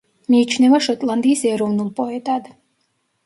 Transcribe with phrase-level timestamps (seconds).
[0.33, 2.49] მიიჩნევა შოტლანდიის ეროვნულ პოეტად.